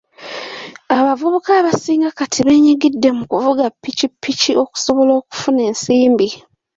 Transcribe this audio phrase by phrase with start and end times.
[0.97, 6.27] Abavubuka abasinga kati beenyigidde mu kuvuga ppikipiki okusobola okufuna ensimbi.